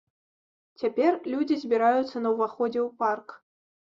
[0.83, 3.27] Цяпер людзі збіраюцца на ўваходзе ў парк.